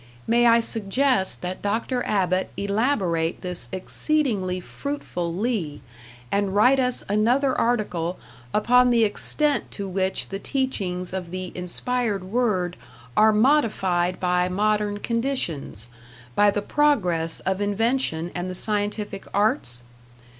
[0.25, 2.03] May I suggest that Dr.
[2.07, 5.79] Abbott elaborate this exceedingly fruitful lea,
[6.31, 8.17] and write us another article
[8.51, 12.77] upon the extent to which the teachings of the Inspired Word
[13.15, 15.87] are modified by modern conditions,
[16.33, 19.83] by the progress of invention and the scientific arts?